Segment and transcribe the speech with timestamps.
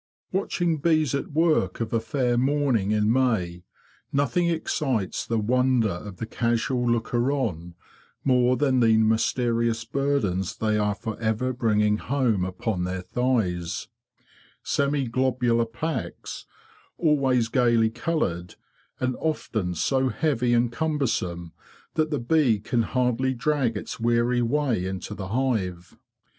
[0.31, 3.61] Watching bees at work of a fair morning in May,
[4.11, 7.75] nothing excites the wonder of the casual looker on
[8.23, 13.89] more than the mysterious burdens they are for ever bringing home upon their thighs;
[14.63, 16.47] semi globular packs,
[16.97, 18.55] always gaily coloured,
[18.99, 21.53] and cften so heavy and cumbersome
[21.93, 25.95] that the bee can hardly drag its weary way into the hive.